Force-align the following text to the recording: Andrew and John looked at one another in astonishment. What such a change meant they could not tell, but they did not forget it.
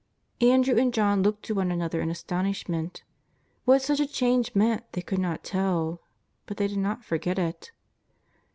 Andrew 0.41 0.79
and 0.79 0.91
John 0.91 1.21
looked 1.21 1.47
at 1.47 1.55
one 1.55 1.69
another 1.71 2.01
in 2.01 2.09
astonishment. 2.09 3.03
What 3.65 3.83
such 3.83 3.99
a 3.99 4.07
change 4.07 4.55
meant 4.55 4.83
they 4.93 5.03
could 5.03 5.19
not 5.19 5.43
tell, 5.43 6.01
but 6.47 6.57
they 6.57 6.67
did 6.67 6.79
not 6.79 7.05
forget 7.05 7.37
it. 7.37 7.71